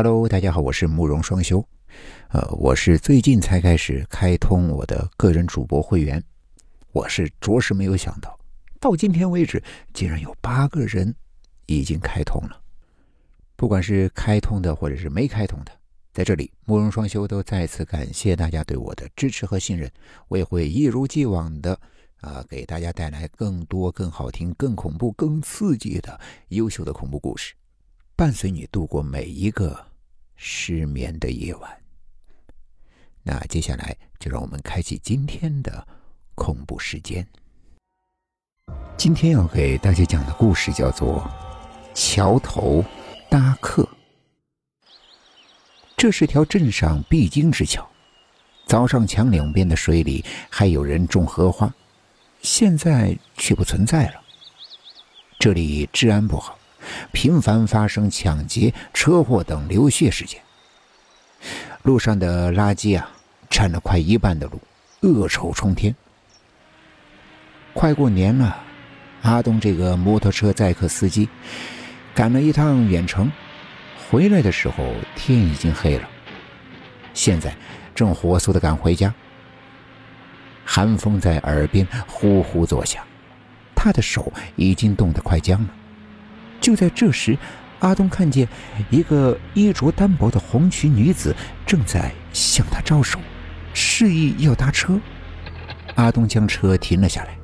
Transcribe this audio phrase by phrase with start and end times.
[0.00, 1.58] Hello，大家好，我是慕容双修。
[2.28, 6.22] 呃，我是最近才开始开通我的个人主播会员，
[6.92, 8.38] 我是着实没有想到，
[8.78, 9.60] 到今天为止，
[9.92, 11.12] 竟然有八个人
[11.66, 12.62] 已经开通了。
[13.56, 15.72] 不管是开通的，或者是没开通的，
[16.12, 19.90] 在这里，慕容双修都再次感谢大家对我的支持和信任。
[20.28, 21.76] 我也会一如既往的
[22.20, 26.20] 啊，给大家带来更多、更好听、更恐怖、更刺激的
[26.50, 27.52] 优秀的恐怖故事。
[28.14, 29.78] 伴随你度过每一个
[30.38, 31.78] 失眠的夜晚。
[33.22, 35.86] 那接下来就让我们开启今天的
[36.34, 37.26] 恐怖时间。
[38.96, 41.30] 今天要给大家讲的故事叫做
[41.94, 42.82] 《桥头
[43.28, 43.82] 搭客》。
[45.96, 47.88] 这是条镇上必经之桥，
[48.66, 51.72] 早上墙两边的水里还有人种荷花，
[52.40, 54.22] 现在却不存在了。
[55.38, 56.57] 这里治安不好。
[57.12, 60.40] 频繁发生抢劫、车祸等流血事件。
[61.82, 63.10] 路上的垃圾啊，
[63.48, 64.60] 占了快一半的路，
[65.00, 65.94] 恶臭冲天。
[67.72, 68.60] 快过年了，
[69.22, 71.28] 阿东这个摩托车载客司机
[72.14, 73.30] 赶了一趟远程，
[74.10, 76.08] 回来的时候天已经黑了。
[77.14, 77.54] 现在
[77.94, 79.14] 正火速的赶回家，
[80.64, 83.04] 寒风在耳边呼呼作响，
[83.74, 85.68] 他的手已经冻得快僵了。
[86.60, 87.36] 就在这时，
[87.80, 88.48] 阿东看见
[88.90, 91.34] 一个衣着单薄的红裙女子
[91.66, 93.18] 正在向他招手，
[93.72, 94.98] 示意要搭车。
[95.94, 97.36] 阿东将车停了下来。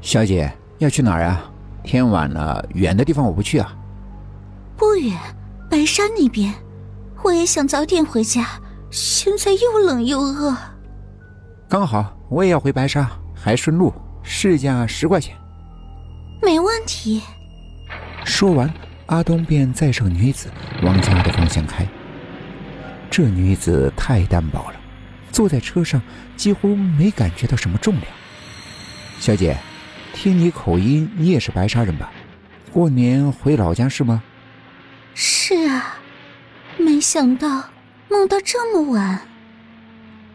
[0.00, 1.50] 小姐要去哪儿啊？
[1.82, 3.76] 天晚了，远的地方我不去啊。
[4.76, 5.18] 不远，
[5.70, 6.52] 白山那边。
[7.22, 8.46] 我也想早点回家，
[8.90, 10.56] 现在又冷又饿。
[11.68, 15.36] 刚好我也要回白沙，还顺路，市价十块钱。
[16.42, 17.22] 没问题。
[18.42, 18.68] 说完，
[19.06, 20.50] 阿东便载上女子
[20.82, 21.86] 往家的方向开。
[23.08, 24.80] 这女子太单薄了，
[25.30, 26.02] 坐在车上
[26.36, 28.06] 几乎没感觉到什么重量。
[29.20, 29.56] 小姐，
[30.12, 32.10] 听你口音，你也是白沙人吧？
[32.72, 34.20] 过年回老家是吗？
[35.14, 36.00] 是啊，
[36.76, 37.66] 没想到
[38.08, 39.20] 梦到这么晚。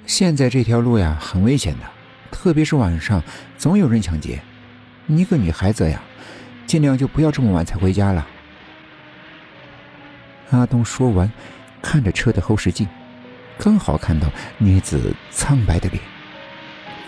[0.06, 1.81] 现在这条路呀，很危险的，
[2.31, 3.22] 特别是晚上，
[3.57, 4.40] 总有人抢劫。
[5.07, 6.01] 你个女孩子呀。
[6.67, 8.28] 尽量就不要这么晚才回家了。
[10.51, 11.31] 阿东说完，
[11.81, 12.88] 看着车的后视镜，
[13.57, 16.01] 刚好看到女子苍白的脸，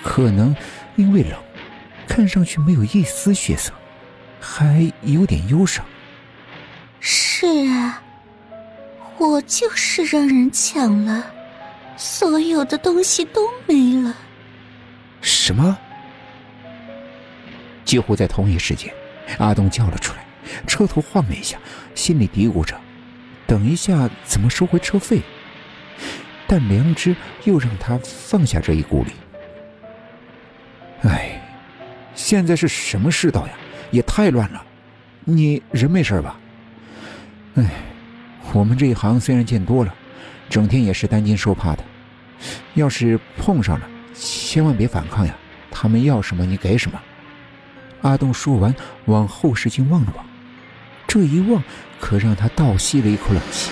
[0.02, 0.56] 可能
[0.96, 1.38] 因为冷，
[2.08, 3.72] 看上去没有一丝血色，
[4.40, 5.86] 还有点忧伤。
[7.02, 8.02] 是啊，
[9.18, 11.26] 我就是让人抢了，
[11.98, 14.16] 所有的东西都没了。
[15.22, 15.78] 什么？
[17.84, 18.94] 几乎在同一时间。
[19.38, 20.26] 阿东叫了出来，
[20.66, 21.58] 车头晃了一下，
[21.94, 22.76] 心里嘀咕着
[23.46, 25.22] ：“等一下怎么收回车费？”
[26.48, 29.12] 但良知又让他放下这一顾虑。
[31.04, 31.40] 哎，
[32.16, 33.54] 现在是什么世道呀？
[33.92, 34.64] 也太乱了！
[35.26, 36.40] 你人没事吧？
[37.56, 37.66] 哎，
[38.54, 39.94] 我们这一行虽然见多了，
[40.50, 41.84] 整天也是担惊受怕的。
[42.74, 45.36] 要是碰上了，千万别反抗呀！
[45.70, 47.00] 他们要什么，你给什么。
[48.02, 48.74] 阿东说完，
[49.06, 50.26] 往后视镜望了望，
[51.08, 51.62] 这一望
[52.00, 53.72] 可让他倒吸了一口冷气。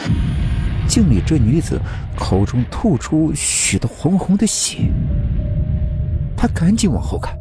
[0.88, 1.80] 镜里这女子
[2.18, 4.90] 口中吐出许多红红的血，
[6.36, 7.38] 他赶紧往后看，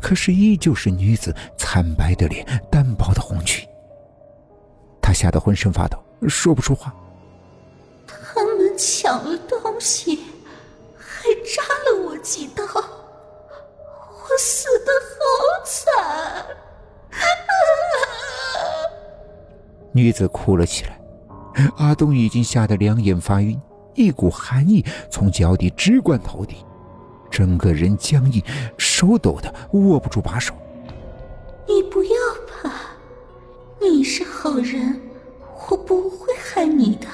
[0.00, 3.68] 可是依旧是女子惨白的脸、单薄的红裙。
[5.02, 5.98] 他吓得浑身发抖，
[6.28, 6.94] 说不出话。
[8.06, 9.57] 他们抢了东
[19.92, 21.00] 女子哭了起来，
[21.76, 23.60] 阿东已经吓得两眼发晕，
[23.94, 26.56] 一股寒意从脚底直灌头顶，
[27.30, 28.42] 整个人僵硬，
[28.76, 30.54] 手抖的握不住把手。
[31.66, 32.10] 你不要
[32.46, 32.70] 怕，
[33.80, 35.00] 你是好人，
[35.68, 37.06] 我不会害你的，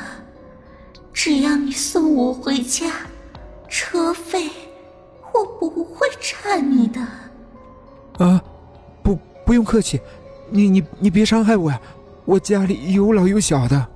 [1.13, 2.93] 只要你送我回家，
[3.69, 4.51] 车费。
[5.37, 7.01] 我不会差你的。
[8.25, 8.41] 啊，
[9.03, 10.01] 不，不用客气，
[10.49, 11.81] 你你你别伤害我呀！
[12.25, 13.89] 我家里有老有小的。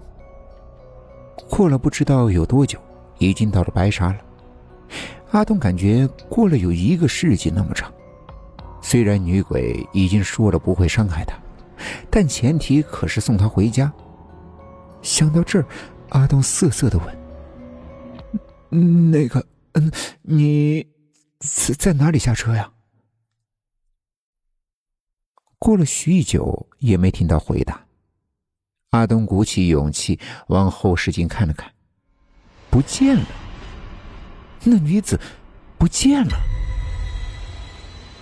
[1.49, 2.79] 过了不知道有多久，
[3.19, 4.19] 已经到了白沙了。
[5.31, 7.93] 阿东感觉过了有一个世纪那么长。
[8.81, 11.37] 虽然女鬼已经说了不会伤害他，
[12.11, 13.93] 但前提可是送他回家。
[15.03, 15.67] 想到这儿，
[16.11, 17.19] 阿东瑟瑟的问
[19.11, 19.91] ：“那个，嗯，
[20.23, 20.87] 你？”
[21.79, 22.69] 在哪里下车呀？
[25.59, 27.81] 过了许久也没听到回答，
[28.91, 31.71] 阿东鼓起勇气往后视镜看了看，
[32.71, 33.27] 不见了。
[34.65, 35.21] 那女子
[35.79, 36.37] 不见了。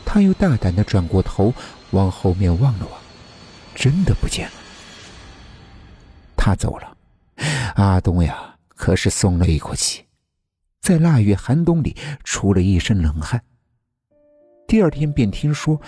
[0.05, 1.55] 他又大胆的转过头
[1.93, 3.01] 往后面望了望，
[3.75, 4.55] 真的不见了。
[6.37, 6.97] 他走了，
[7.77, 10.05] 阿东呀，可是松了一口气，
[10.81, 13.43] 在腊月寒冬里出了一身冷汗。
[14.67, 15.81] 第二天便听说，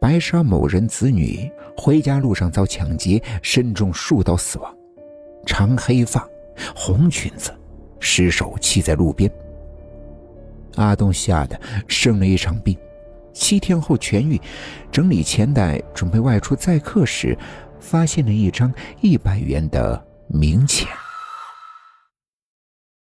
[0.00, 4.74] 白沙某人子女回家路上遭抢劫，身中数刀死亡，
[5.44, 6.26] 长黑发，
[6.74, 7.52] 红裙子，
[8.00, 9.30] 尸首弃在路边。
[10.76, 12.74] 阿东吓得生了一场病，
[13.34, 14.40] 七天后痊愈，
[14.90, 17.36] 整理钱袋准备外出载客时，
[17.78, 20.02] 发现了一张一百元的
[20.32, 20.88] 冥钱。